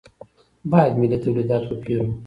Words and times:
باید 0.71 0.93
ملي 1.01 1.17
تولیدات 1.23 1.63
وپېرو. 1.67 2.07